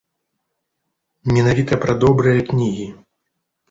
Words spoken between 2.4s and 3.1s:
кнігі.